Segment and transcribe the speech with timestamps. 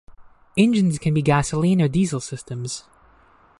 [0.57, 2.85] Engines can be gasoline or diesel systems.